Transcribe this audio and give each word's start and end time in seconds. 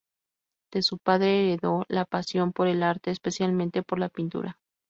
De 0.71 0.81
su 0.81 0.97
padre 0.97 1.53
heredó 1.53 1.85
la 1.87 2.05
pasión 2.05 2.53
por 2.53 2.65
el 2.67 2.81
arte, 2.81 3.11
especialmente 3.11 3.83
por 3.83 3.99
la 3.99 4.09
pintura. 4.09 4.57